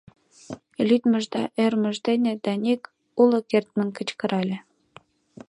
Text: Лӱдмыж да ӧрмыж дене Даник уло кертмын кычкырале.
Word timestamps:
Лӱдмыж 0.87 1.25
да 1.33 1.41
ӧрмыж 1.63 1.97
дене 2.07 2.31
Даник 2.43 2.81
уло 3.21 3.39
кертмын 3.49 3.89
кычкырале. 3.97 4.57